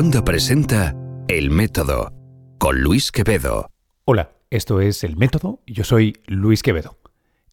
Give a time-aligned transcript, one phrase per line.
[0.00, 0.94] Onda presenta
[1.26, 2.12] El Método
[2.58, 3.68] con Luis Quevedo.
[4.04, 6.98] Hola, esto es El Método yo soy Luis Quevedo.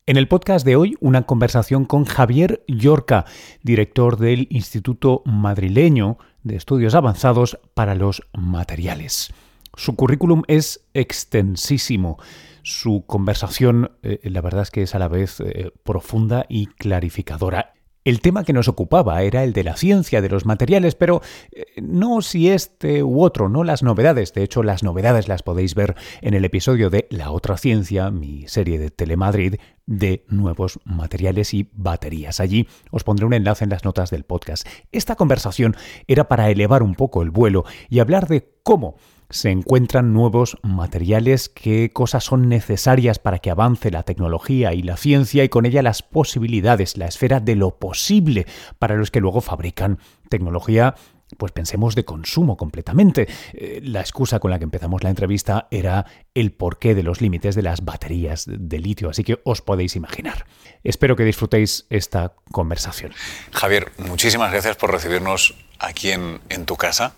[0.05, 3.25] En el podcast de hoy, una conversación con Javier Yorca,
[3.63, 9.33] director del Instituto Madrileño de Estudios Avanzados para los Materiales.
[9.73, 12.19] Su currículum es extensísimo.
[12.61, 17.73] Su conversación, eh, la verdad es que es a la vez eh, profunda y clarificadora.
[18.05, 21.65] El tema que nos ocupaba era el de la ciencia de los materiales, pero eh,
[21.81, 24.31] no si este u otro, no las novedades.
[24.31, 28.47] De hecho, las novedades las podéis ver en el episodio de La otra ciencia, mi
[28.47, 29.55] serie de Telemadrid,
[29.87, 32.39] de nuevos materiales y baterías.
[32.39, 34.67] Allí os pondré un enlace en las notas del podcast.
[34.91, 35.75] Esta conversación
[36.05, 38.97] era para elevar un poco el vuelo y hablar de cómo
[39.29, 44.97] se encuentran nuevos materiales, qué cosas son necesarias para que avance la tecnología y la
[44.97, 48.45] ciencia y con ella las posibilidades, la esfera de lo posible
[48.79, 49.99] para los que luego fabrican
[50.29, 50.95] tecnología
[51.37, 53.27] pues pensemos de consumo completamente.
[53.53, 57.55] Eh, la excusa con la que empezamos la entrevista era el porqué de los límites
[57.55, 60.45] de las baterías de litio, así que os podéis imaginar.
[60.83, 63.11] Espero que disfrutéis esta conversación.
[63.51, 67.15] Javier, muchísimas gracias por recibirnos aquí en, en tu casa.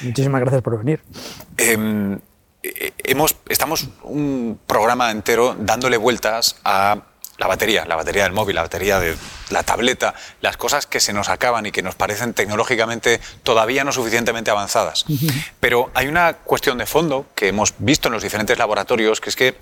[0.00, 1.00] Muchísimas gracias por venir.
[1.56, 2.18] Em,
[2.62, 7.02] eh, hemos, estamos un programa entero dándole vueltas a
[7.38, 9.16] la batería, la batería del móvil, la batería de
[9.50, 13.92] la tableta, las cosas que se nos acaban y que nos parecen tecnológicamente todavía no
[13.92, 15.04] suficientemente avanzadas.
[15.60, 19.36] Pero hay una cuestión de fondo que hemos visto en los diferentes laboratorios, que es
[19.36, 19.56] que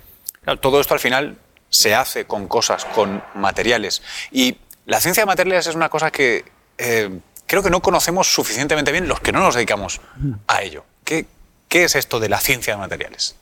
[0.61, 1.37] todo esto al final
[1.69, 4.03] se hace con cosas, con materiales.
[4.31, 6.45] Y la ciencia de materiales es una cosa que
[6.77, 7.09] eh,
[7.53, 10.01] creo que no conocemos suficientemente bien los que no nos dedicamos
[10.47, 10.85] a ello.
[11.03, 11.27] ¿Qué,
[11.67, 13.35] qué es esto de la ciencia de materiales?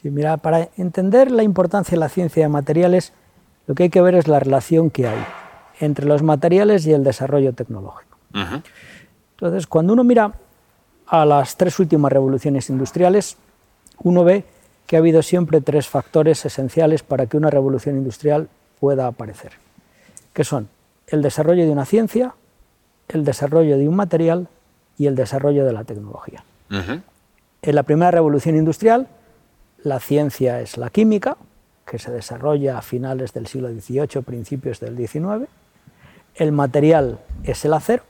[0.00, 3.12] Sí, mira, para entender la importancia de la ciencia de materiales,
[3.66, 5.22] lo que hay que ver es la relación que hay
[5.78, 8.16] entre los materiales y el desarrollo tecnológico.
[9.32, 10.32] Entonces, cuando uno mira
[11.06, 13.36] a las tres últimas revoluciones industriales,
[13.98, 14.44] uno ve
[14.86, 18.48] que ha habido siempre tres factores esenciales para que una revolución industrial
[18.80, 19.52] pueda aparecer,
[20.32, 20.70] que son
[21.08, 22.32] el desarrollo de una ciencia,
[23.12, 24.48] el desarrollo de un material
[24.98, 26.44] y el desarrollo de la tecnología.
[26.70, 29.08] En la primera revolución industrial,
[29.82, 31.36] la ciencia es la química,
[31.84, 35.48] que se desarrolla a finales del siglo XVIII, principios del XIX.
[36.34, 38.04] El material es el acero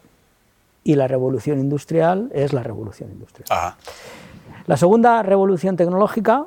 [0.85, 3.75] y la revolución industrial es la revolución industrial.
[4.67, 6.47] La segunda revolución tecnológica,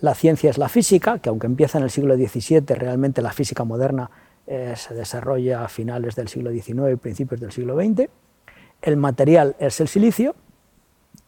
[0.00, 3.64] la ciencia es la física, que aunque empieza en el siglo XVII, realmente la física
[3.64, 4.10] moderna
[4.46, 8.08] eh, se desarrolla a finales del siglo XIX y principios del siglo XX.
[8.82, 10.34] El material es el silicio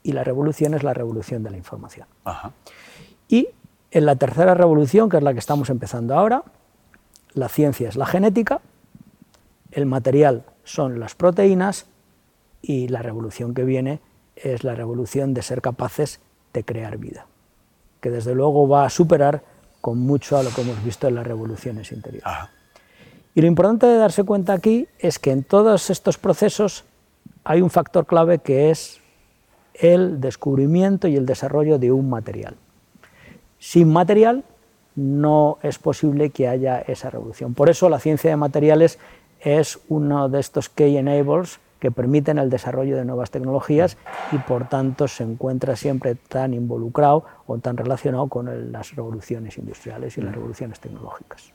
[0.03, 2.06] y la revolución es la revolución de la información.
[3.28, 3.49] Y
[3.91, 6.44] en la tercera revolución, que es la que estamos empezando ahora,
[7.32, 8.60] la ciencia es la genética,
[9.71, 11.87] el material son las proteínas
[12.62, 14.00] y la revolución que viene
[14.37, 16.21] es la revolución de ser capaces
[16.53, 17.27] de crear vida,
[18.00, 19.43] que desde luego va a superar
[19.81, 22.27] con mucho a lo que hemos visto en las revoluciones interiores.
[23.36, 26.86] Y lo importante de darse cuenta aquí es que en todos estos procesos
[27.44, 29.02] hay un factor clave que es
[29.74, 32.56] el descubrimiento y el desarrollo de un material.
[33.58, 34.42] Sin material
[34.94, 37.52] no es posible que haya esa revolución.
[37.52, 38.98] Por eso la ciencia de materiales
[39.41, 43.98] es uno de estos key enablers que permiten el desarrollo de nuevas tecnologías
[44.32, 50.16] y por tanto se encuentra siempre tan involucrado o tan relacionado con las revoluciones industriales
[50.16, 51.53] y las revoluciones tecnológicas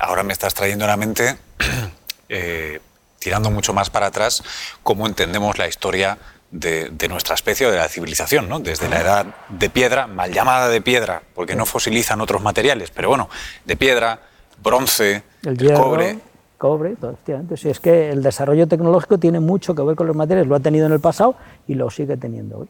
[0.00, 1.36] ahora me estás trayendo a la mente,
[2.28, 2.80] eh,
[3.18, 4.42] tirando mucho más para atrás,
[4.82, 6.18] cómo entendemos la historia
[6.50, 8.58] de, nuestra especie o de la civilización, ¿no?
[8.58, 13.08] desde la edad de piedra, mal llamada de piedra, porque no fosilizan otros materiales, pero
[13.08, 13.28] bueno,
[13.64, 14.20] de piedra,
[14.62, 16.18] bronce, el, cobre.
[16.58, 17.56] Cobre, efectivamente.
[17.56, 20.60] Si es que el desarrollo tecnológico tiene mucho que ver con los materiales, lo ha
[20.60, 22.68] tenido en el pasado y lo sigue teniendo hoy.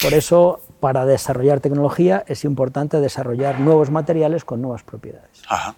[0.00, 5.42] Por eso, para desarrollar tecnología es importante desarrollar nuevos materiales con nuevas propiedades.
[5.48, 5.74] Ajá.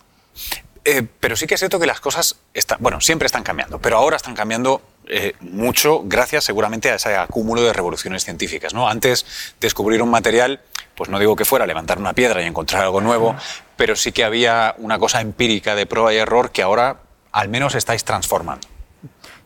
[0.91, 3.99] Eh, pero sí que es cierto que las cosas están, bueno, siempre están cambiando, pero
[3.99, 8.73] ahora están cambiando eh, mucho gracias seguramente a ese acúmulo de revoluciones científicas.
[8.73, 8.89] ¿no?
[8.89, 10.63] Antes descubrir un material,
[10.95, 13.37] pues no digo que fuera levantar una piedra y encontrar algo nuevo,
[13.77, 17.01] pero sí que había una cosa empírica de prueba y error que ahora
[17.33, 18.67] al menos estáis transformando.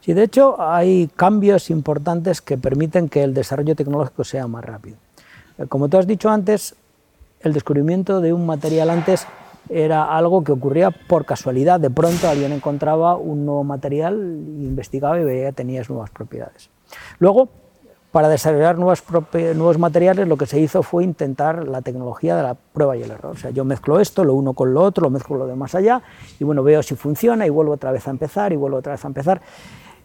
[0.01, 4.97] Sí, de hecho hay cambios importantes que permiten que el desarrollo tecnológico sea más rápido.
[5.59, 6.77] Eh, como tú has dicho antes,
[7.41, 9.27] el descubrimiento de un material antes
[9.73, 11.81] era algo que ocurría por casualidad.
[11.81, 16.71] De pronto alguien encontraba un nuevo material, investigaba y veía que tenía nuevas propiedades.
[17.19, 17.49] Luego,
[18.13, 22.95] para desarrollar nuevos materiales, lo que se hizo fue intentar la tecnología de la prueba
[22.95, 23.33] y el error.
[23.33, 25.75] O sea, yo mezclo esto, lo uno con lo otro, lo mezclo lo de más
[25.75, 26.03] allá,
[26.39, 29.05] y bueno, veo si funciona y vuelvo otra vez a empezar y vuelvo otra vez
[29.05, 29.41] a empezar.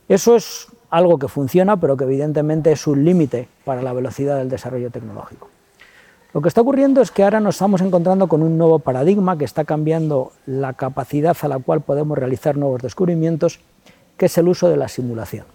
[0.07, 4.47] Eso es algo que funciona, pero que evidentemente es un límite para la velocidad del
[4.47, 5.49] desarrollo tecnológico.
[6.37, 9.43] Lo que está ocurriendo es que ahora nos estamos encontrando con un nuevo paradigma que
[9.43, 13.59] está cambiando la capacidad a la cual podemos realizar nuevos descubrimientos,
[14.17, 15.47] que es el uso de la simulación.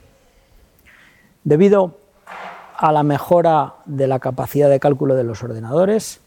[1.44, 1.98] Debido
[2.76, 6.18] a la mejora de la capacidad de cálculo de los ordenadores,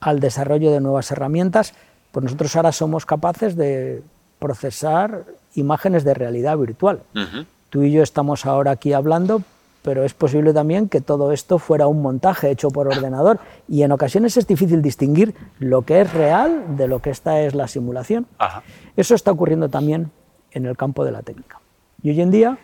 [0.00, 1.74] al desarrollo de nuevas herramientas,
[2.10, 4.02] pues nosotros ahora somos capaces de
[4.38, 5.24] procesar
[5.56, 7.02] imágenes de realidad virtual.
[7.68, 9.42] Tú y yo estamos ahora aquí hablando,
[9.82, 13.38] pero es posible también que todo esto fuera un montaje hecho por ordenador
[13.68, 17.54] y en ocasiones es difícil distinguir lo que es real de lo que esta es
[17.54, 18.26] la simulación.
[18.96, 20.10] Eso está ocurriendo también
[20.50, 21.60] en el campo de la técnica.
[22.02, 22.58] Y hoy en día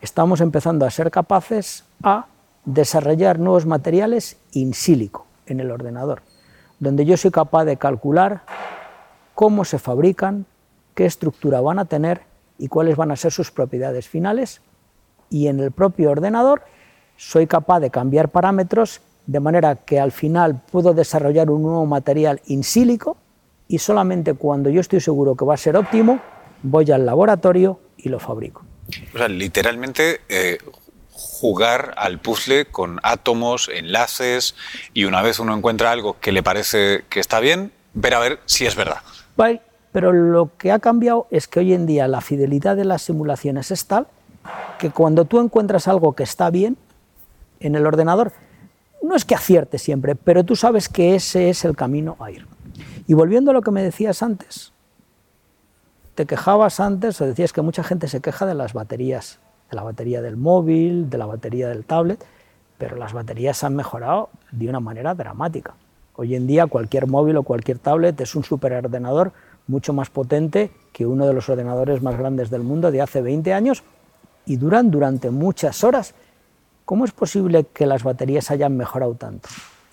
[0.00, 2.26] estamos empezando a ser capaces a
[2.64, 6.22] desarrollar nuevos materiales in silico en el ordenador,
[6.78, 8.42] donde yo soy capaz de calcular
[9.34, 10.46] cómo se fabrican,
[10.94, 12.22] qué estructura van a tener
[12.58, 14.62] y cuáles van a ser sus propiedades finales
[15.32, 16.62] y en el propio ordenador
[17.16, 22.40] soy capaz de cambiar parámetros de manera que al final puedo desarrollar un nuevo material
[22.46, 23.16] in sílico
[23.66, 26.20] y solamente cuando yo estoy seguro que va a ser óptimo
[26.62, 28.62] voy al laboratorio y lo fabrico.
[29.14, 30.58] O sea, literalmente eh,
[31.12, 34.54] jugar al puzzle con átomos, enlaces
[34.92, 38.40] y una vez uno encuentra algo que le parece que está bien, ver a ver
[38.44, 38.98] si es verdad.
[39.92, 43.70] pero lo que ha cambiado es que hoy en día la fidelidad de las simulaciones
[43.70, 44.06] es tal
[44.78, 46.76] que cuando tú encuentras algo que está bien
[47.60, 48.32] en el ordenador,
[49.02, 52.46] no es que acierte siempre, pero tú sabes que ese es el camino a ir.
[53.06, 54.72] Y volviendo a lo que me decías antes,
[56.14, 59.40] te quejabas antes o decías que mucha gente se queja de las baterías,
[59.70, 62.24] de la batería del móvil, de la batería del tablet,
[62.78, 65.74] pero las baterías han mejorado de una manera dramática.
[66.14, 69.32] Hoy en día cualquier móvil o cualquier tablet es un superordenador
[69.66, 73.52] mucho más potente que uno de los ordenadores más grandes del mundo de hace 20
[73.54, 73.82] años
[74.46, 76.14] y duran durante muchas horas.
[76.84, 79.48] ¿Cómo es posible que las baterías hayan mejorado tanto?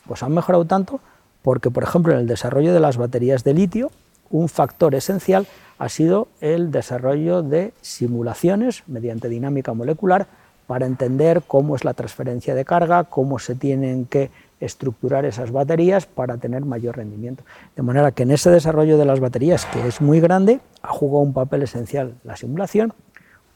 [0.08, 1.00] Pues han mejorado tanto
[1.42, 3.92] porque, por ejemplo, en el desarrollo de las baterías de litio,
[4.30, 5.48] un factor esencial
[5.78, 10.28] ha sido el desarrollo de simulaciones mediante dinámica molecular
[10.68, 14.30] para entender cómo es la transferencia de carga, cómo se tienen que
[14.60, 17.44] estructurar esas baterías para tener mayor rendimiento.
[17.76, 21.24] De manera que en ese desarrollo de las baterías, que es muy grande, ha jugado
[21.24, 22.94] un papel esencial la simulación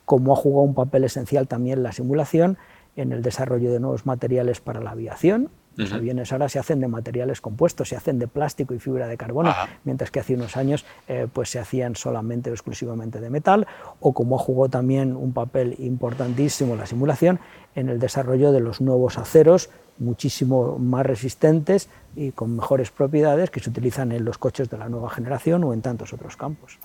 [0.06, 2.58] como ha jugado un papel esencial también la simulación
[2.96, 5.50] en el desarrollo de nuevos materiales para la aviación.
[5.76, 9.18] Los aviones ahora se hacen de materiales compuestos, se hacen de plástico y fibra de
[9.18, 9.56] carbono,
[9.86, 13.66] mientras que hace unos años eh, pues se hacían solamente o exclusivamente de metal,
[14.00, 17.40] o como ha jugado también un papel importantísimo la simulación
[17.74, 23.60] en el desarrollo de los nuevos aceros muchísimo más resistentes y con mejores propiedades que
[23.60, 26.78] se utilizan en los coches de la nueva generación o en tantos otros campos.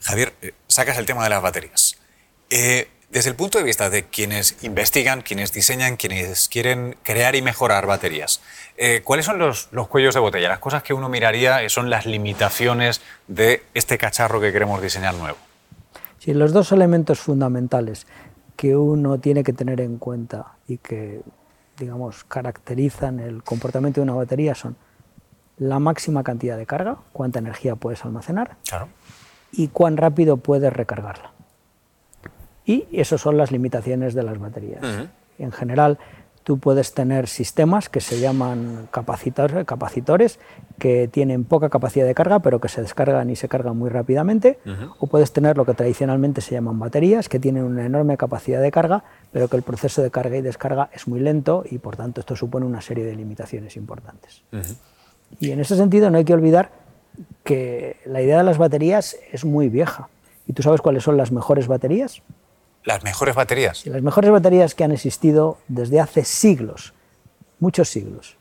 [0.00, 1.97] Javier, eh, sacas el tema de las baterías.
[2.50, 7.42] Eh, desde el punto de vista de quienes investigan, quienes diseñan, quienes quieren crear y
[7.42, 8.42] mejorar baterías,
[8.76, 10.48] eh, ¿cuáles son los, cuellos de botella?
[10.48, 15.38] Las cosas que uno miraría son las limitaciones de este cacharro que queremos diseñar nuevo.
[16.18, 18.06] Sí, los dos elementos fundamentales
[18.56, 21.22] que uno tiene que tener en cuenta y que,
[21.78, 24.76] digamos, caracterizan el comportamiento de una batería son
[25.56, 28.56] la máxima cantidad de carga, cuánta energía puedes almacenar
[29.50, 31.32] y cuán rápido puedes recargarla.
[32.68, 34.82] Y esas son las limitaciones de las baterías.
[35.38, 35.98] En general,
[36.44, 40.38] tú puedes tener sistemas que se llaman capacitores,
[40.78, 44.58] que tienen poca capacidad de carga, pero que se descargan y se cargan muy rápidamente.
[44.98, 48.70] O puedes tener lo que tradicionalmente se llaman baterías, que tienen una enorme capacidad de
[48.70, 52.20] carga, pero que el proceso de carga y descarga es muy lento y por tanto
[52.20, 54.42] esto supone una serie de limitaciones importantes.
[55.40, 56.70] Y en ese sentido no hay que olvidar
[57.44, 60.10] que la idea de las baterías es muy vieja.
[60.46, 62.22] ¿Y tú sabes cuáles son las mejores baterías?
[62.84, 63.86] Las mejores baterías.
[63.86, 66.94] las mejores baterías que han existido desde hace siglos,
[67.60, 68.36] muchos siglos.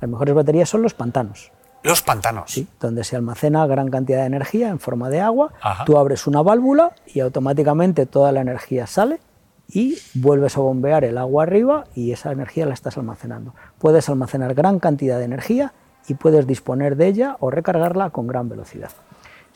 [0.00, 1.52] Las mejores baterías son los pantanos.
[1.82, 2.50] Los pantanos.
[2.50, 5.52] Sí, donde se almacena gran cantidad de energía en forma de agua.
[5.84, 9.20] Tú abres una válvula y automáticamente toda la energía sale
[9.68, 13.54] y vuelves a bombear el agua arriba y esa energía la estás almacenando.
[13.78, 15.72] Puedes almacenar gran cantidad de energía
[16.08, 18.90] y puedes disponer de ella o recargarla con gran velocidad.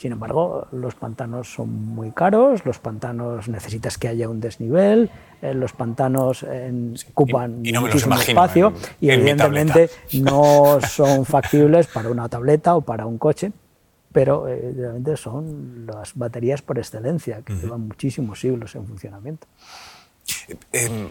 [0.00, 5.11] Sin embargo, los pantanos son muy caros, los pantanos necesitas que haya un desnivel,
[5.42, 6.42] eh, los pantanos
[7.11, 13.52] ocupan muchísimo espacio y evidentemente no son factibles para una tableta o para un coche,
[14.11, 19.47] pero evidentemente son las baterías por excelencia que llevan muchísimos siglos en funcionamiento.
[20.73, 21.11] Em,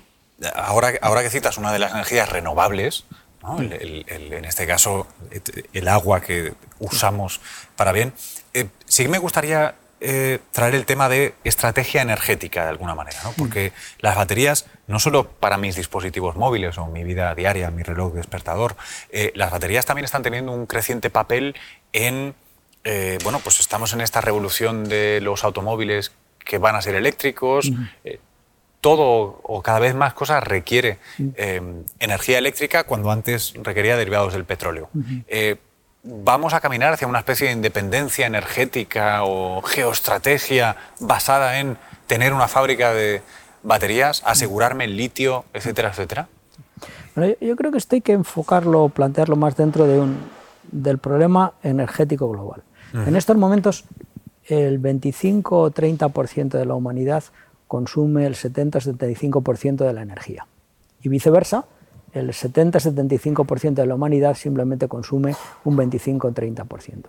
[0.55, 3.05] ahora, ahora que citas una de las energías renovables,
[3.47, 5.05] en este caso
[5.73, 7.39] el agua que usamos
[7.75, 8.13] para bien,
[8.61, 13.19] eh, sí que me gustaría eh, traer el tema de estrategia energética de alguna manera,
[13.25, 13.33] ¿no?
[13.33, 18.13] porque las baterías, no solo para mis dispositivos móviles o mi vida diaria, mi reloj
[18.13, 18.77] despertador,
[19.09, 21.53] eh, las baterías también están teniendo un creciente papel
[21.91, 22.33] en,
[22.85, 26.13] eh, bueno, pues estamos en esta revolución de los automóviles
[26.45, 27.69] que van a ser eléctricos.
[28.79, 30.99] todo o cada vez más cosas requiere
[31.99, 34.89] energía eléctrica cuando antes requería derivados del petróleo
[36.03, 41.77] vamos a caminar hacia una especie de independencia energética o geoestrategia basada en
[42.07, 43.21] tener una fábrica de
[43.63, 46.27] baterías, asegurarme el litio, etcétera, etcétera?
[47.41, 50.17] yo creo que esto hay que enfocarlo, plantearlo más dentro de un,
[50.71, 52.63] del problema energético global.
[52.93, 53.83] En estos momentos,
[54.45, 57.23] el 25 o 30% de la humanidad
[57.67, 60.47] consume el 70-75% de la energía.
[61.03, 61.65] Y viceversa,
[62.13, 67.05] el 70-75% de la humanidad simplemente consume un 25-30%.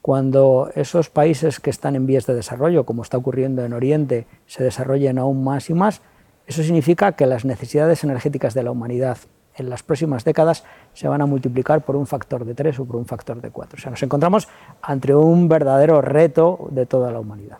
[0.00, 4.62] Cuando esos países que están en vías de desarrollo, como está ocurriendo en Oriente, se
[4.62, 6.00] desarrollen aún más y más,
[6.46, 9.18] eso significa que las necesidades energéticas de la humanidad
[9.56, 10.64] en las próximas décadas
[10.94, 13.76] se van a multiplicar por un factor de 3 o por un factor de 4.
[13.76, 14.48] O sea, nos encontramos
[14.80, 17.58] ante un verdadero reto de toda la humanidad.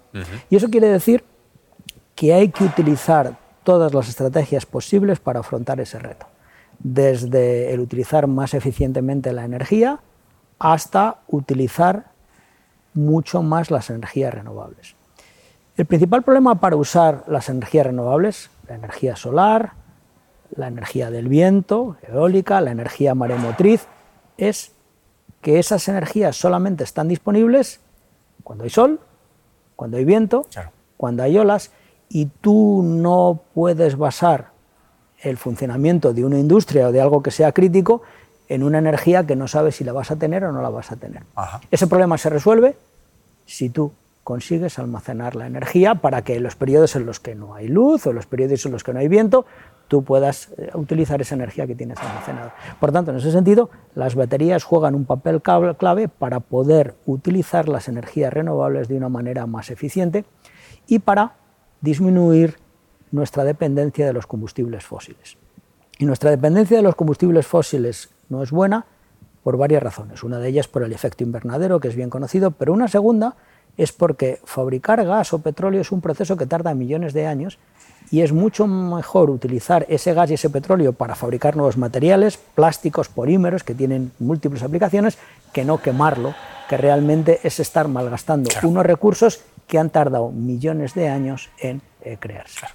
[0.49, 1.25] Y eso quiere decir
[2.15, 6.27] que hay que utilizar todas las estrategias posibles para afrontar ese reto
[6.79, 10.01] desde el utilizar más eficientemente la energía
[10.59, 12.13] hasta utilizar
[12.95, 14.95] mucho más las energías renovables.
[15.77, 19.75] El principal problema para usar las energías renovables, la energía solar,
[20.57, 23.87] la energía del viento, eólica, la energía maremotriz,
[24.37, 24.73] es
[25.41, 27.81] que esas energías solamente están disponibles
[28.43, 29.01] cuando hay sol,
[29.77, 30.47] cuando hay viento,
[30.97, 31.71] cuando hay olas,
[32.09, 34.51] y tú no puedes basar
[35.23, 38.03] el funcionamiento de una industria o de algo que sea crítico
[38.49, 40.91] en una energía que no sabes si la vas a tener o no la vas
[40.93, 41.23] a tener.
[41.71, 42.77] Ese problema se resuelve
[43.47, 43.93] si tú
[44.25, 48.07] consigues almacenar la energía para que en los periodos en los que no hay luz
[48.07, 49.47] o los periodos en los que no hay viento,
[49.89, 52.55] tú puedas eh, utilizar esa energía que tienes almacenada.
[52.79, 57.89] Por tanto, en ese sentido, las baterías juegan un papel clave para poder utilizar las
[57.89, 60.27] energías renovables de una manera más eficiente
[60.87, 61.37] y para
[61.81, 62.59] disminuir
[63.11, 65.37] nuestra dependencia de los combustibles fósiles.
[65.99, 68.87] Y nuestra dependencia de los combustibles fósiles no es buena
[69.43, 70.23] por varias razones.
[70.23, 73.37] Una de ellas por el efecto invernadero, que es bien conocido, pero una segunda
[73.77, 77.59] es porque fabricar gas o petróleo es un proceso que tarda millones de años
[78.11, 83.09] y es mucho mejor utilizar ese gas y ese petróleo para fabricar nuevos materiales, plásticos,
[83.09, 85.19] polímeros, que tienen múltiples aplicaciones,
[85.53, 86.35] que no quemarlo,
[86.69, 92.17] que realmente es estar malgastando unos recursos que han tardado millones de años en eh,
[92.19, 92.67] crearse.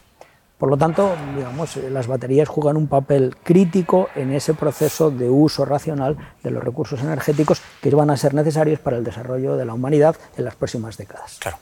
[0.63, 5.65] Por lo tanto, digamos, las baterías juegan un papel crítico en ese proceso de uso
[5.65, 9.73] racional de los recursos energéticos que van a ser necesarios para el desarrollo de la
[9.73, 11.35] humanidad en las próximas décadas.
[11.41, 11.57] Claro.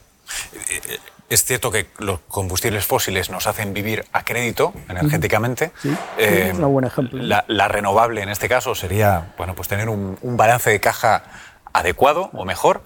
[1.30, 5.72] Es cierto que los combustibles fósiles nos hacen vivir a crédito energéticamente.
[5.82, 7.24] Sí, es un buen ejemplo.
[7.24, 11.24] La, renovable en este caso sería bueno, pues tener un, balance de caja
[11.74, 12.84] adecuado o mejor.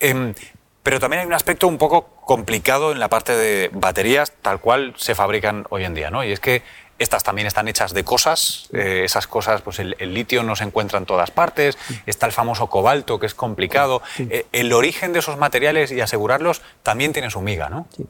[0.00, 0.34] Em,
[0.82, 4.94] pero también hay un aspecto un poco complicado en la parte de baterías tal cual
[4.96, 6.24] se fabrican hoy en día, ¿no?
[6.24, 6.62] Y es que
[6.98, 10.98] estas también están hechas de cosas, eh, esas cosas, pues el, litio no se encuentra
[10.98, 14.02] en todas partes, está el famoso cobalto que es complicado.
[14.18, 17.86] Eh, el origen de esos materiales y asegurarlos también tiene su miga, ¿no?
[17.96, 18.06] Sí.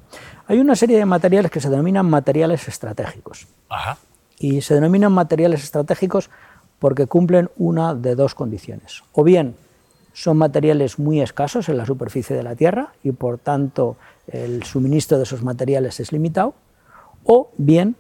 [0.47, 3.47] Hay una serie de materiales que se denominan materiales estratégicos.
[3.71, 3.97] Ajá.
[4.38, 6.29] Y se denominan materiales estratégicos
[6.79, 9.02] porque cumplen una de dos condiciones.
[9.12, 9.57] O bien
[10.12, 15.16] son materiales muy escasos en la superficie de la Tierra y por tanto el suministro
[15.16, 16.54] de esos materiales es limitado,
[17.25, 17.97] o bien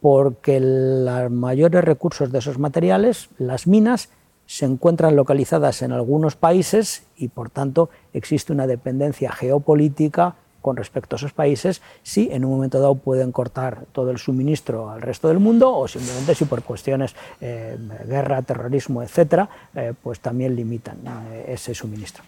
[0.00, 4.10] porque los mayores recursos de esos materiales, las minas,
[4.46, 11.14] se encuentran localizadas en algunos países y por tanto existe una dependencia geopolítica con respecto
[11.14, 15.28] a esos países si en un momento dado pueden cortar todo el suministro al resto
[15.28, 17.76] del mundo o simplemente si por cuestiones eh,
[18.08, 22.24] guerra, terrorismo, etcétera, eh, pues también limitan eh, ese suministro.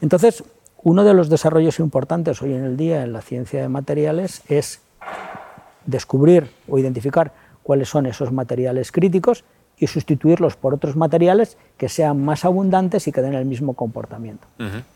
[0.00, 0.42] Entonces,
[0.82, 4.80] uno de los desarrollos importantes hoy en el día en la ciencia de materiales es
[5.84, 9.44] descubrir o identificar cuáles son esos materiales críticos
[9.78, 14.46] y sustituirlos por otros materiales que sean más abundantes y que den el mismo comportamiento.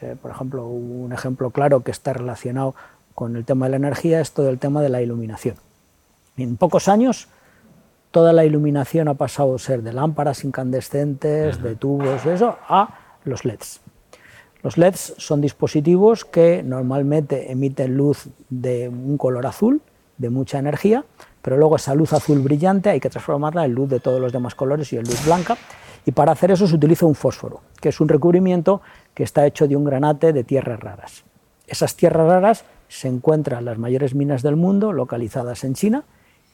[0.00, 2.74] Eh, por ejemplo, un ejemplo claro que está relacionado
[3.14, 5.56] con el tema de la energía es todo el tema de la iluminación.
[6.36, 7.28] En pocos años,
[8.12, 13.44] toda la iluminación ha pasado a ser de lámparas incandescentes, de tubos, eso, a los
[13.44, 13.80] LEDs.
[14.62, 19.80] Los LEDs son dispositivos que normalmente emiten luz de un color azul,
[20.16, 21.04] de mucha energía,
[21.48, 24.54] pero luego esa luz azul brillante hay que transformarla en luz de todos los demás
[24.54, 25.56] colores y en luz blanca.
[26.04, 28.82] Y para hacer eso se utiliza un fósforo, que es un recubrimiento
[29.14, 31.24] que está hecho de un granate de tierras raras.
[31.66, 36.04] Esas tierras raras se encuentran en las mayores minas del mundo, localizadas en China,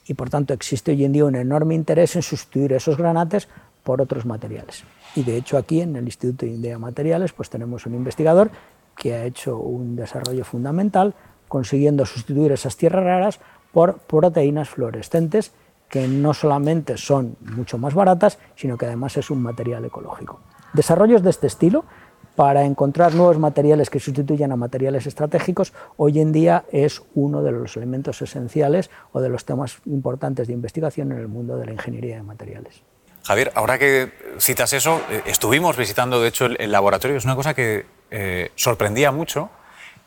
[0.07, 3.49] y por tanto existe hoy en día un enorme interés en sustituir esos granates
[3.83, 4.85] por otros materiales.
[5.17, 8.53] Y de hecho aquí en el Instituto de Materiales pues tenemos un investigador
[8.97, 11.15] que ha hecho un desarrollo fundamental
[11.49, 13.41] consiguiendo sustituir esas tierras raras
[13.75, 15.53] por proteínas fluorescentes
[15.91, 20.41] que no solamente son mucho más baratas, sino que además es un material ecológico.
[20.73, 21.85] Desarrollos de este estilo
[22.37, 27.53] para encontrar nuevos materiales que sustituyan a materiales estratégicos, hoy en día es uno de
[27.53, 31.73] los elementos esenciales o de los temas importantes de investigación en el mundo de la
[31.73, 32.83] ingeniería de materiales.
[33.25, 37.55] Javier, ahora que citas eso, eh, estuvimos visitando de hecho el, laboratorio, es una cosa
[37.55, 39.51] que eh, sorprendía mucho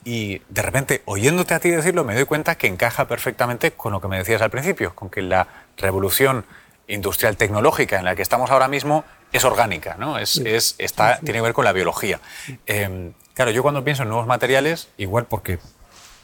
[0.07, 3.99] y de repente, oyéndote a ti decirlo, me doy cuenta que encaja perfectamente con lo
[3.99, 6.45] que me decías al principio, con que la revolución
[6.87, 10.17] industrial tecnológica en la que estamos ahora mismo es orgánica, ¿no?
[10.17, 12.21] Es, es está, tiene que ver con la biología.
[12.65, 15.59] Em, claro, yo cuando pienso en nuevos materiales, igual porque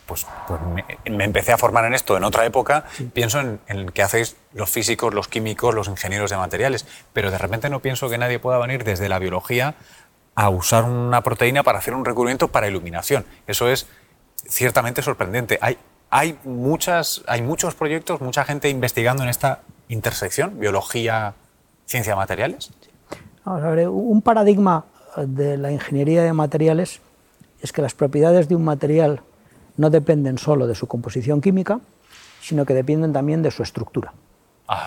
[0.06, 0.62] pues, pues
[1.06, 4.70] me, empecé a formar en esto en otra época, pienso en, en que hacéis los
[4.70, 8.60] físicos, los químicos, los ingenieros de materiales, pero de repente no pienso que nadie pueda
[8.60, 9.76] venir desde la biología
[10.36, 13.26] a usar una proteína para hacer un recubrimiento para iluminación.
[13.48, 13.88] Eso es
[14.48, 15.60] ciertamente sorprendente.
[15.62, 15.78] Hay,
[16.10, 21.36] hay, muchas, hay muchos proyectos, mucha gente investigando en esta intersección, biología,
[21.86, 22.72] ciencia de materiales.
[23.46, 24.86] Vamos a ver, un paradigma
[25.18, 27.02] de la ingeniería de materiales
[27.62, 29.22] es que las propiedades de un material
[29.78, 31.80] no dependen solo de su composición química,
[32.42, 34.14] sino que dependen también de su estructura,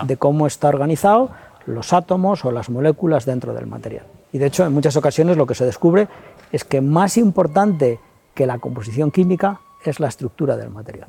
[0.05, 1.31] de cómo está organizado
[1.65, 4.07] los átomos o las moléculas dentro del material.
[4.33, 6.09] Y de hecho, en muchas ocasiones lo que se descubre
[6.53, 8.01] es que más importante
[8.35, 11.09] que la composición química es la estructura del material.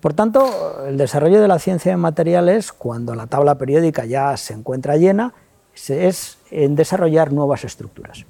[0.00, 4.54] Por tanto, el desarrollo de la ciencia de materiales, cuando la tabla periódica ya se
[4.54, 5.34] encuentra llena,
[5.74, 8.24] es en desarrollar nuevas estructuras.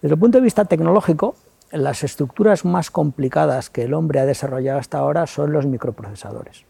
[0.00, 1.34] Desde el punto de vista tecnológico,
[1.72, 6.64] las estructuras más complicadas que el hombre ha desarrollado hasta ahora son los microprocesadores.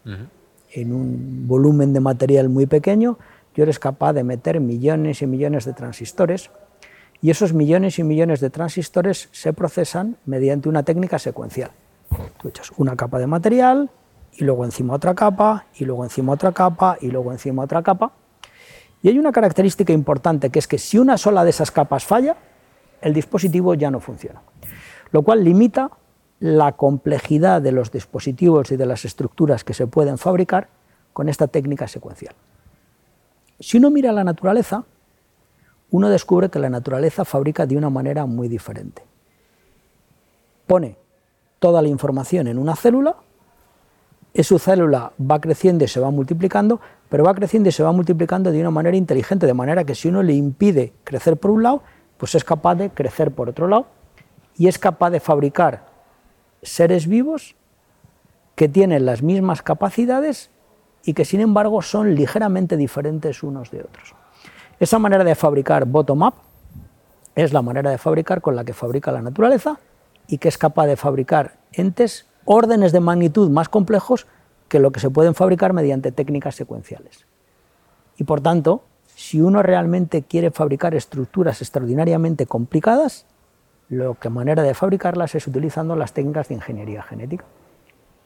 [0.71, 3.17] En un volumen de material muy pequeño,
[3.57, 6.49] yo eres capaz de meter millones y millones de transistores
[7.21, 11.71] y esos millones y millones de transistores se procesan mediante una técnica secuencial.
[12.39, 13.89] Tú echas una capa de material
[14.31, 18.13] y luego encima otra capa y luego encima otra capa y luego encima otra capa.
[19.01, 22.37] Y hay una característica importante que es que si una sola de esas capas falla,
[23.01, 24.41] el dispositivo ya no funciona
[25.11, 25.91] lo cual limita
[26.39, 30.69] la complejidad de los dispositivos y de las estructuras que se pueden fabricar
[31.13, 32.35] con esta técnica secuencial.
[33.59, 34.83] Si uno mira la naturaleza,
[35.91, 39.03] uno descubre que la naturaleza fabrica de una manera muy diferente.
[40.67, 40.97] Pone
[41.59, 43.15] toda la información en una célula,
[44.33, 48.51] esa célula va creciendo y se va multiplicando, pero va creciendo y se va multiplicando
[48.51, 51.81] de una manera inteligente, de manera que si uno le impide crecer por un lado,
[52.17, 53.87] pues es capaz de crecer por otro lado
[54.55, 55.87] y es capaz de fabricar
[56.61, 57.55] seres vivos
[58.55, 60.51] que tienen las mismas capacidades
[61.03, 64.13] y que sin embargo son ligeramente diferentes unos de otros.
[64.79, 66.35] Esa manera de fabricar bottom-up
[67.35, 69.79] es la manera de fabricar con la que fabrica la naturaleza
[70.27, 74.27] y que es capaz de fabricar entes órdenes de magnitud más complejos
[74.67, 77.25] que lo que se pueden fabricar mediante técnicas secuenciales.
[78.17, 78.83] Y por tanto,
[79.15, 83.25] si uno realmente quiere fabricar estructuras extraordinariamente complicadas,
[83.89, 87.45] lo que manera de fabricarlas es utilizando las técnicas de ingeniería genética.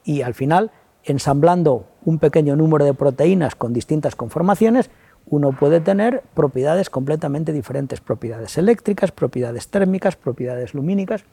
[0.04, 0.70] Y al final,
[1.04, 4.90] ensamblando un pequeño número de proteínas con distintas conformaciones,
[5.26, 11.24] uno puede tener propiedades completamente diferentes, propiedades eléctricas, propiedades térmicas, propiedades lumínicas.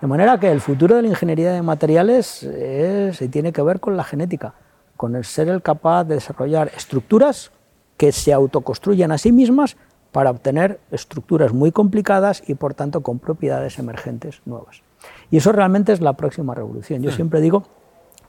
[0.00, 3.96] De manera que el futuro de la ingeniería de materiales se tiene que ver con
[3.96, 4.54] la genética,
[4.96, 7.50] con el ser el capaz de desarrollar estructuras
[7.96, 9.76] que se autoconstruyan a sí mismas
[10.12, 14.82] para obtener estructuras muy complicadas y por tanto con propiedades emergentes nuevas.
[15.30, 17.02] Y eso realmente es la próxima revolución.
[17.02, 17.64] Yo siempre digo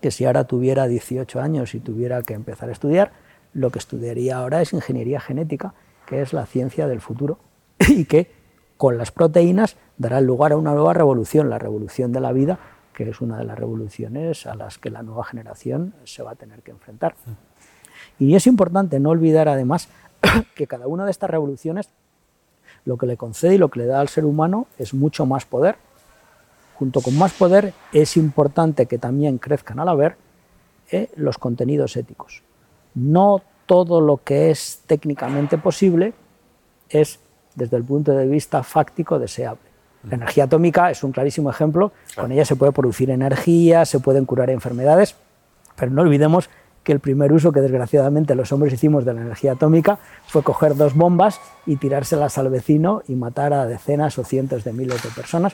[0.01, 3.11] que si ahora tuviera 18 años y tuviera que empezar a estudiar,
[3.53, 5.73] lo que estudiaría ahora es ingeniería genética,
[6.05, 7.39] que es la ciencia del futuro
[7.87, 8.31] y que
[8.77, 12.59] con las proteínas dará lugar a una nueva revolución, la revolución de la vida,
[12.93, 16.35] que es una de las revoluciones a las que la nueva generación se va a
[16.35, 17.15] tener que enfrentar.
[18.19, 19.89] Y es importante no olvidar además
[20.55, 21.89] que cada una de estas revoluciones
[22.85, 25.45] lo que le concede y lo que le da al ser humano es mucho más
[25.45, 25.75] poder.
[26.77, 30.13] Junto con más poder es importante que también crezcan a la vez
[30.91, 32.43] eh, los contenidos éticos.
[32.93, 36.13] No todo lo que es técnicamente posible
[36.89, 37.19] es
[37.55, 39.67] desde el punto de vista fáctico deseable.
[40.03, 44.25] La energía atómica es un clarísimo ejemplo, con ella se puede producir energía, se pueden
[44.25, 45.15] curar enfermedades,
[45.75, 46.49] pero no olvidemos
[46.83, 50.75] que el primer uso que desgraciadamente los hombres hicimos de la energía atómica fue coger
[50.75, 55.09] dos bombas y tirárselas al vecino y matar a decenas o cientos de miles de
[55.09, 55.53] personas.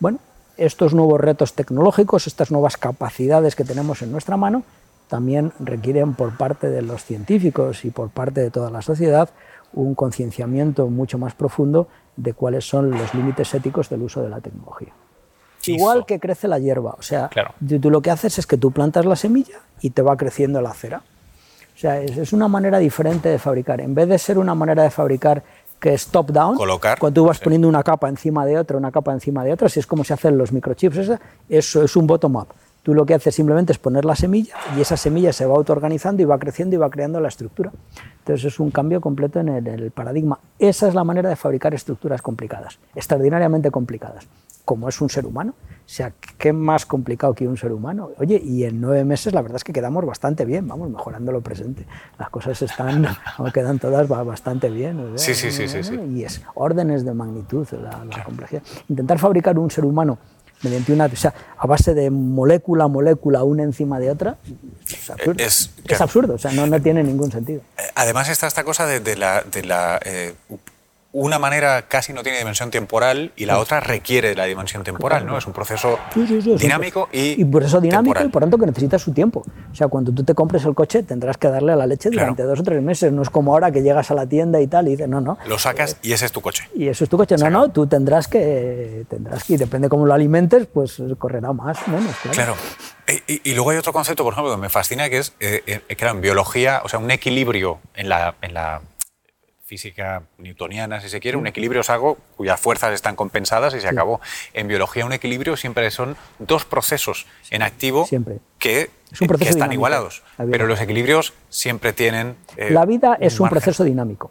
[0.00, 0.18] Bueno,
[0.56, 4.62] estos nuevos retos tecnológicos, estas nuevas capacidades que tenemos en nuestra mano,
[5.08, 9.30] también requieren por parte de los científicos y por parte de toda la sociedad
[9.72, 14.40] un concienciamiento mucho más profundo de cuáles son los límites éticos del uso de la
[14.40, 14.92] tecnología.
[15.66, 17.28] Igual que crece la hierba, o sea,
[17.80, 20.72] tú lo que haces es que tú plantas la semilla y te va creciendo la
[20.72, 21.02] cera.
[21.74, 23.80] O sea, es, una manera diferente de fabricar.
[23.82, 25.42] En vez de ser una manera de fabricar
[25.80, 26.56] que es top-down,
[26.98, 29.80] cuando tú vas poniendo una capa encima de otra, una capa encima de otra, así
[29.80, 32.48] es como se hacen los microchips, eso es un bottom-up.
[32.86, 36.22] Tú lo que haces simplemente es poner la semilla y esa semilla se va autoorganizando
[36.22, 37.72] y va creciendo y va creando la estructura.
[38.20, 40.38] Entonces es un cambio completo en el, paradigma.
[40.56, 44.28] Esa es la manera de fabricar estructuras complicadas, extraordinariamente complicadas,
[44.64, 45.54] como es un ser humano.
[45.86, 48.10] O sea, ¿qué más complicado que un ser humano?
[48.18, 51.42] Oye, y en nueve meses la verdad es que quedamos bastante bien, vamos, mejorando lo
[51.42, 51.86] presente.
[52.18, 53.06] Las cosas están,
[53.54, 55.12] quedan todas bastante bien.
[55.14, 58.62] Sí, sí, sí, sí, Y es órdenes de magnitud la, la complejidad.
[58.88, 60.18] Intentar fabricar un ser humano
[60.62, 64.38] mediante una, o sea, a base de molécula, molécula, una encima de otra,
[64.88, 65.44] es absurdo.
[65.44, 67.60] Es, absurdo, o sea, no, no, tiene ningún sentido.
[67.78, 70.34] Eh, además está esta cosa de, la, de la eh,
[71.18, 75.24] una manera casi no tiene dimensión temporal y la otra requiere de la dimensión temporal,
[75.24, 75.38] ¿no?
[75.38, 75.98] Es un proceso
[76.58, 79.42] dinámico y Y por eso dinámico y por tanto que necesita su tiempo.
[79.72, 82.42] O sea, cuando tú te compres el coche tendrás que darle a la leche durante
[82.42, 83.12] dos o tres meses.
[83.12, 85.38] No es como ahora que llegas a la tienda y tal y dices, no, no.
[85.46, 86.68] Lo sacas y ese es tu coche.
[86.74, 87.36] Y eso es tu coche.
[87.38, 91.78] No, no, tú tendrás que, tendrás que, y depende cómo lo alimentes, pues correrá más
[91.88, 92.14] o menos.
[92.30, 92.56] Claro.
[93.26, 96.20] Y, luego hay otro concepto, por ejemplo, que me fascina, que es, eh, eh, en
[96.20, 98.82] biología, o sea, un equilibrio en la, en la
[99.66, 103.88] física newtoniana, si se quiere, un equilibrio es algo cuyas fuerzas están compensadas y se
[103.88, 104.20] acabó.
[104.54, 108.08] En biología un equilibrio siempre son dos procesos en activo
[108.60, 108.90] que,
[109.40, 112.36] están igualados, pero los equilibrios siempre tienen...
[112.56, 114.30] Eh, la vida es un, proceso dinámico.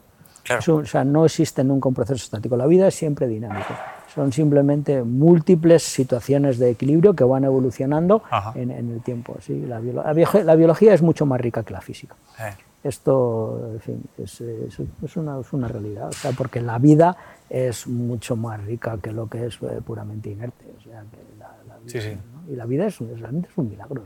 [0.67, 3.76] o sea, no existe nunca un proceso estático, la vida es siempre dinámico.
[4.13, 8.24] Son simplemente múltiples situaciones de equilibrio que van evolucionando
[8.56, 9.36] en, el tiempo.
[9.41, 9.65] ¿sí?
[9.67, 12.15] La, la, biología es mucho más rica que la física.
[12.39, 12.54] Eh
[12.88, 17.17] esto en fin, es, es, una, es, una, realidad, o sea, porque la vida
[17.50, 20.65] es mucho más rica que lo que es eh, puramente inerte.
[20.78, 22.17] O sea, que la, vida, sí, sí.
[22.48, 24.04] Y la vida es, realmente es un milagro.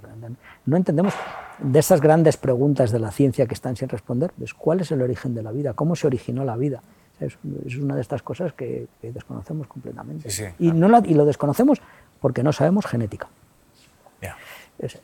[0.65, 1.13] No entendemos
[1.59, 5.01] de esas grandes preguntas de la ciencia que están sin responder, es cuál es el
[5.01, 6.81] origen de la vida, cómo se originó la vida.
[7.19, 7.37] Es,
[7.77, 10.29] una de estas cosas que, desconocemos completamente.
[10.57, 11.81] y, no la, y lo desconocemos
[12.21, 13.27] porque no sabemos genética.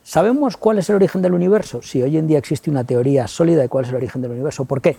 [0.03, 1.81] ¿Sabemos cuál es el origen del universo?
[1.81, 4.65] Si hoy en día existe una teoría sólida de cuál es el origen del universo.
[4.65, 4.97] ¿Por qué?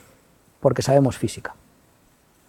[0.60, 1.54] Porque sabemos física.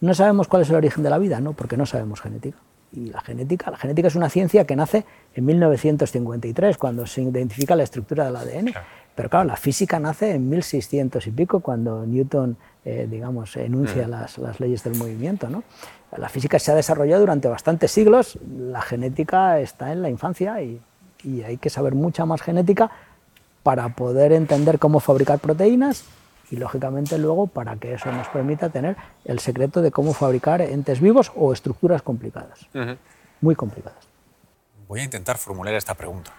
[0.01, 1.39] ¿No sabemos cuál es el origen de la vida?
[1.39, 2.57] No, porque no sabemos genética.
[2.91, 7.75] Y la genética, la genética es una ciencia que nace en 1953, cuando se identifica
[7.75, 8.73] la estructura del ADN.
[9.15, 14.11] Pero claro, la física nace en 1600 y pico, cuando Newton, eh, digamos, enuncia mm.
[14.11, 15.49] las, las, leyes del movimiento.
[15.49, 15.63] ¿no?
[16.15, 20.79] La física se ha desarrollado durante bastantes siglos, la genética está en la infancia y
[21.23, 22.91] y hay que saber mucha más genética
[23.63, 26.05] para poder entender cómo fabricar proteínas
[26.49, 31.01] y lógicamente luego para que eso nos permita tener el secreto de cómo fabricar entes
[31.01, 32.67] vivos o estructuras complicadas,
[33.41, 34.07] muy complicadas.
[34.87, 36.33] Voy a intentar formular esta pregunta.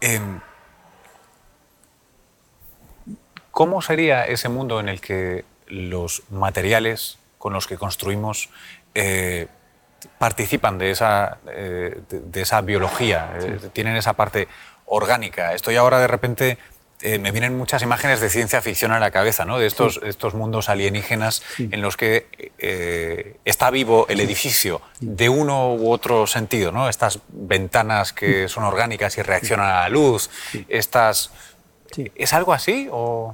[0.00, 0.40] Em,
[3.50, 8.50] ¿Cómo sería ese mundo en el que los materiales con los que construimos
[8.94, 9.48] eh,
[10.18, 14.48] participan de esa, eh, de, esa biología, eh, tienen esa parte
[14.86, 15.54] orgánica.
[15.54, 16.58] Estoy ahora de repente,
[17.02, 19.58] eh, me vienen muchas imágenes de ciencia ficción a la cabeza, ¿no?
[19.58, 22.26] de estos, estos mundos alienígenas en los que
[23.44, 26.88] está vivo el edificio de uno u otro sentido, ¿no?
[26.88, 30.30] estas ventanas que son orgánicas y reaccionan a la luz,
[30.68, 31.30] estas...
[32.14, 32.88] ¿Es algo así?
[32.92, 33.32] O...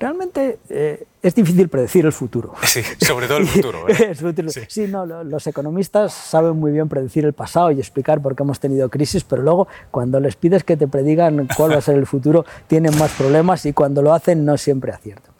[0.00, 2.54] Realmente eh, es difícil predecir el futuro.
[2.62, 3.86] Sí, sobre todo el futuro.
[3.86, 4.14] ¿eh?
[4.68, 8.58] Sí, no, los economistas saben muy bien predecir el pasado y explicar por qué hemos
[8.58, 12.06] tenido crisis, pero luego cuando les pides que te predigan cuál va a ser el
[12.06, 15.34] futuro, tienen más problemas y cuando lo hacen no siempre aciertan.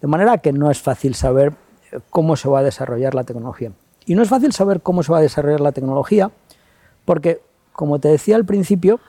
[0.00, 1.52] De manera que no es fácil saber
[1.92, 3.72] eh, cómo se va a desarrollar la tecnología.
[4.06, 6.30] Y no es fácil saber cómo se va a desarrollar la tecnología
[7.04, 7.42] porque,
[7.74, 9.00] como te decía al principio,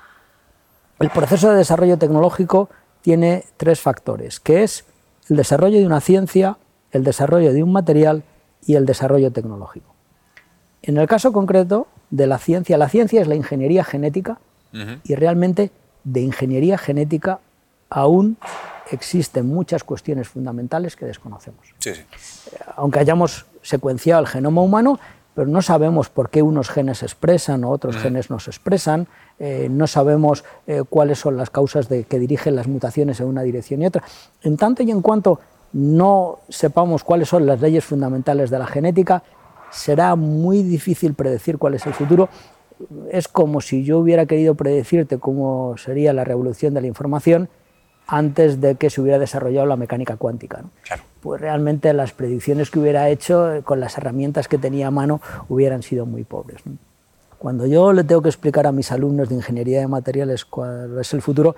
[1.00, 2.70] el proceso de desarrollo tecnológico
[3.02, 4.86] tiene tres factores, que es
[5.30, 6.58] el desarrollo de una ciencia,
[6.92, 8.24] el desarrollo de un material
[8.66, 9.94] y el desarrollo tecnológico.
[10.82, 14.40] En el caso concreto de la ciencia, la ciencia es la ingeniería genética
[15.04, 15.72] y realmente
[16.04, 17.40] de ingeniería genética
[17.90, 18.38] aún
[18.92, 21.74] existen muchas cuestiones fundamentales que desconocemos.
[22.76, 25.00] Aunque hayamos secuenciado el genoma humano,
[25.40, 29.08] pero no sabemos por qué unos genes se expresan o otros genes no se expresan,
[29.40, 33.42] eh, no sabemos eh, cuáles son las causas de, que dirigen las mutaciones en una
[33.42, 34.04] dirección y otra.
[34.44, 35.40] En tanto y en cuanto
[35.72, 39.24] no sepamos cuáles son las leyes fundamentales de la genética,
[39.72, 42.28] será muy difícil predecir cuál es el futuro.
[43.10, 47.48] es como si yo hubiera querido predecirte cómo sería la revolución de la información
[48.10, 50.64] antes de que se hubiera desarrollado la mecánica cuántica.
[51.22, 55.22] Pues realmente las predicciones que hubiera hecho eh, con las herramientas que tenía a mano
[55.48, 56.62] hubieran sido muy pobres.
[57.38, 61.14] Cuando yo le tengo que explicar a mis alumnos de ingeniería de materiales cuál es
[61.14, 61.56] el futuro,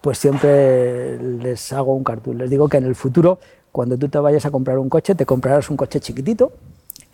[0.00, 2.38] pues siempre les hago un cartoon.
[2.38, 3.38] Les digo que en el futuro,
[3.72, 6.52] cuando tú te vayas a comprar un coche, te comprarás un coche chiquitito,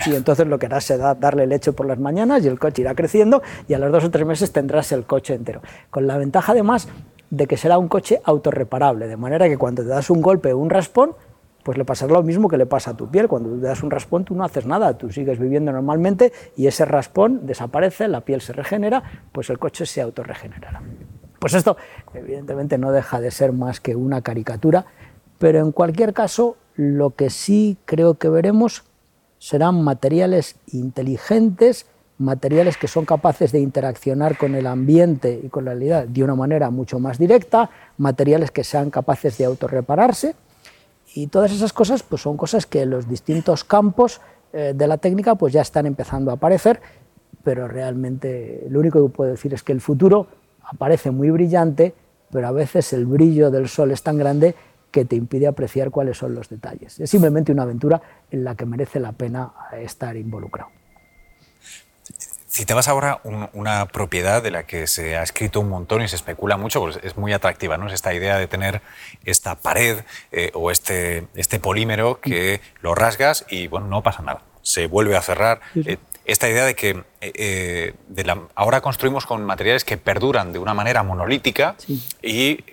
[0.04, 2.94] y entonces lo que harás será darle leche por las mañanas y el coche irá
[2.94, 5.62] creciendo y a los dos o tres meses tendrás el coche entero.
[5.90, 6.86] Con la ventaja además
[7.30, 10.58] de que será un coche autorreparable, de manera que cuando te das un golpe o
[10.58, 11.14] un raspón,
[11.66, 13.26] pues le pasará lo mismo que le pasa a tu piel.
[13.26, 16.84] Cuando te das un raspón tú no haces nada, tú sigues viviendo normalmente y ese
[16.84, 20.82] raspón desaparece, la piel se regenera, pues el coche se autorregenerará.
[21.40, 21.76] Pues esto
[22.14, 24.86] evidentemente no deja de ser más que una caricatura,
[25.38, 28.84] pero en cualquier caso lo que sí creo que veremos
[29.38, 31.86] serán materiales inteligentes,
[32.18, 36.35] materiales que son capaces de interaccionar con el ambiente y con la realidad de una
[36.35, 40.35] manera mucho más directa, materiales que sean capaces de autorrepararse,
[41.14, 44.20] y todas esas cosas pues son cosas que los distintos campos
[44.52, 46.81] eh, de la técnica pues ya están empezando a aparecer,
[47.42, 50.26] pero realmente lo único que puedo decir es que el futuro
[50.62, 51.94] aparece muy brillante,
[52.31, 54.55] pero a veces el brillo del sol es tan grande
[54.90, 56.98] que te impide apreciar cuáles son los detalles.
[56.98, 58.00] Es simplemente una aventura
[58.31, 60.70] en la que merece la pena estar involucrado.
[62.57, 63.21] Citabas ahora
[63.53, 66.99] una propiedad de la que se ha escrito un montón y se especula mucho, pues
[67.03, 67.87] es muy atractiva, ¿no?
[67.87, 68.81] Es esta idea de tener
[69.27, 69.99] esta pared
[70.33, 75.19] eh, o este, este polímero que lo rasgas y bueno, no pasa nada, se vuelve
[75.19, 75.61] a cerrar.
[75.85, 80.59] Eh, esta idea de que eh, de la, ahora construimos con materiales que perduran de
[80.59, 81.77] una manera monolítica
[82.23, 82.64] y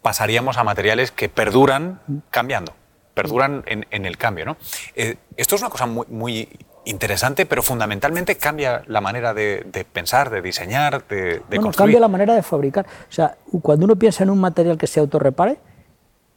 [0.00, 2.74] pasaríamos a materiales que perduran cambiando,
[3.12, 4.46] perduran en, en el cambio.
[4.46, 4.56] ¿no?
[4.94, 6.48] esto es una cosa muy, muy
[6.84, 12.08] interesante, pero fundamentalmente cambia la manera de, pensar, de diseñar, de, de bueno, cambia la
[12.08, 12.86] manera de fabricar.
[12.86, 15.58] O sea, cuando uno piensa en un material que se autorrepare,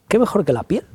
[0.08, 0.86] ¿qué mejor que la piel?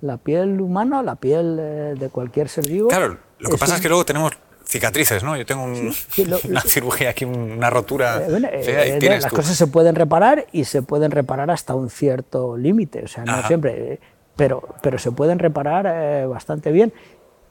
[0.00, 2.88] La piel humana, la piel eh, de cualquier ser vivo.
[2.88, 4.32] Claro, lo que pasa es que luego tenemos
[4.64, 5.36] cicatrices, ¿no?
[5.36, 5.64] Yo tengo
[6.44, 8.20] una cirugía aquí, una rotura.
[8.26, 13.04] Eh, eh, las cosas se pueden reparar y se pueden reparar hasta un cierto límite,
[13.04, 13.98] o sea, no siempre,
[14.36, 16.92] pero, pero se pueden reparar bastante bien.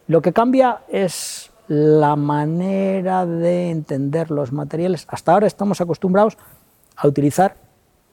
[0.08, 5.06] Lo que cambia es la manera de entender los materiales.
[5.10, 6.38] Hasta ahora estamos acostumbrados
[6.96, 7.58] a utilizar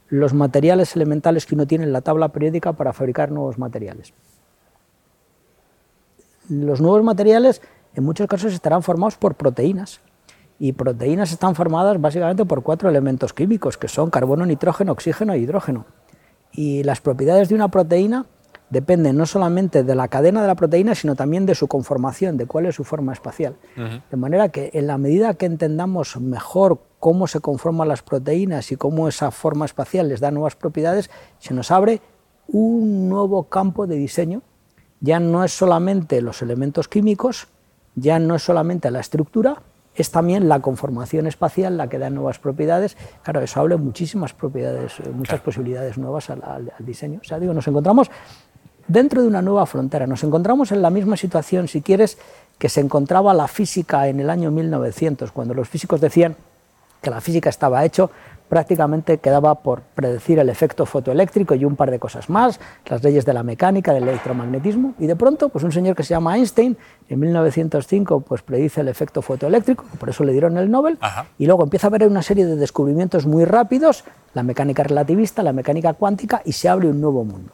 [0.08, 4.12] los materiales elementales que uno tiene en la tabla periódica para fabricar nuevos materiales.
[6.48, 7.62] Los nuevos materiales
[7.94, 10.00] en muchos casos estarán formados por proteínas
[10.58, 15.38] y proteínas están formadas básicamente por cuatro elementos químicos que son carbono, nitrógeno, oxígeno e
[15.38, 15.86] hidrógeno.
[16.52, 18.26] Y las propiedades de una proteína
[18.74, 22.46] depende no solamente de la cadena de la proteína, sino también de su conformación, de
[22.46, 23.54] cuál es su forma espacial.
[24.10, 28.76] De manera que en la medida que entendamos mejor cómo se conforman las proteínas y
[28.76, 31.08] cómo esa forma espacial les da nuevas propiedades,
[31.38, 32.00] se nos abre
[32.48, 34.42] un nuevo campo de diseño.
[35.00, 37.46] Ya no es solamente los elementos químicos,
[37.94, 39.62] ya no es solamente la estructura,
[39.94, 42.96] es también la conformación espacial la que da nuevas propiedades.
[43.22, 47.20] Claro, eso abre muchísimas propiedades, muchas posibilidades nuevas al, al, diseño.
[47.22, 48.10] O sea, digo, nos encontramos
[48.88, 50.06] dentro de una nueva frontera.
[50.06, 52.18] Nos encontramos en la misma situación, si quieres,
[52.58, 56.36] que se encontraba la física en el año 1900, cuando los físicos decían
[57.02, 58.10] que la física estaba hecho,
[58.48, 63.24] prácticamente quedaba por predecir el efecto fotoeléctrico y un par de cosas más, las leyes
[63.24, 66.76] de la mecánica, del electromagnetismo, y de pronto, pues un señor que se llama Einstein,
[67.08, 70.98] en 1905, pues predice el efecto fotoeléctrico, por eso le dieron el Nobel,
[71.38, 75.52] y luego empieza a haber una serie de descubrimientos muy rápidos, la mecánica relativista, la
[75.52, 77.52] mecánica cuántica, y se abre un nuevo mundo.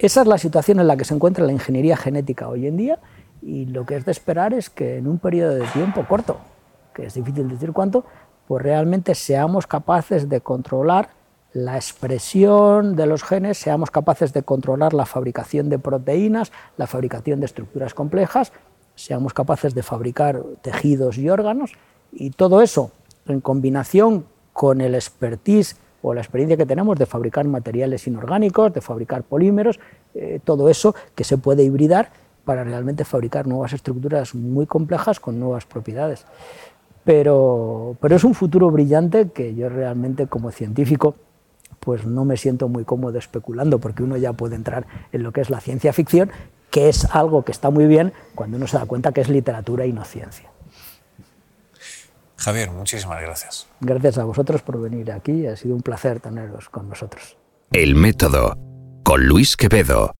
[0.00, 2.98] Esa es la situación en la que se encuentra la ingeniería genética hoy en día
[3.42, 6.38] y lo que es de esperar es que en un periodo de tiempo corto,
[6.94, 8.06] que es difícil decir cuánto,
[8.48, 11.10] pues realmente seamos capaces de controlar
[11.52, 17.40] la expresión de los genes, seamos capaces de controlar la fabricación de proteínas, la fabricación
[17.40, 18.54] de estructuras complejas,
[18.94, 21.72] seamos capaces de fabricar tejidos y órganos
[22.10, 22.90] y todo eso
[23.26, 28.80] en combinación con el expertise o la experiencia que tenemos de fabricar materiales inorgánicos, de
[28.80, 29.80] fabricar polímeros,
[30.14, 32.10] eh, todo eso que se puede hibridar
[32.44, 36.24] para realmente fabricar nuevas estructuras muy complejas con nuevas propiedades.
[37.04, 41.14] Pero, pero es un futuro brillante que yo realmente como científico
[41.80, 45.40] pues no me siento muy cómodo especulando porque uno ya puede entrar en lo que
[45.40, 46.30] es la ciencia ficción,
[46.70, 49.86] que es algo que está muy bien cuando uno se da cuenta que es literatura
[49.86, 50.50] y no ciencia.
[52.40, 53.66] Javier, muchísimas gracias.
[53.80, 57.36] Gracias a vosotros por venir aquí, ha sido un placer teneros con nosotros.
[57.70, 58.56] El método,
[59.04, 60.14] con Luis Quevedo.